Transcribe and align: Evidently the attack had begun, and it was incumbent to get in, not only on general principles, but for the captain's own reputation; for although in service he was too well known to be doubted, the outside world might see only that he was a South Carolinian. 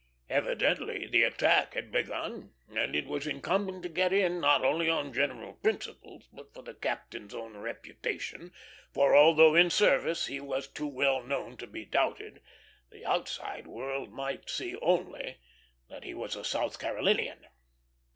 Evidently 0.31 1.05
the 1.05 1.21
attack 1.21 1.75
had 1.75 1.91
begun, 1.91 2.55
and 2.75 2.95
it 2.95 3.05
was 3.05 3.27
incumbent 3.27 3.83
to 3.83 3.89
get 3.89 4.11
in, 4.11 4.39
not 4.39 4.65
only 4.65 4.89
on 4.89 5.13
general 5.13 5.53
principles, 5.53 6.27
but 6.33 6.51
for 6.55 6.63
the 6.63 6.73
captain's 6.73 7.35
own 7.35 7.55
reputation; 7.55 8.51
for 8.95 9.15
although 9.15 9.53
in 9.53 9.69
service 9.69 10.25
he 10.25 10.39
was 10.39 10.67
too 10.67 10.87
well 10.87 11.21
known 11.21 11.55
to 11.55 11.67
be 11.67 11.85
doubted, 11.85 12.41
the 12.91 13.05
outside 13.05 13.67
world 13.67 14.11
might 14.11 14.49
see 14.49 14.75
only 14.77 15.37
that 15.87 16.03
he 16.03 16.15
was 16.15 16.35
a 16.35 16.43
South 16.43 16.79
Carolinian. 16.79 17.45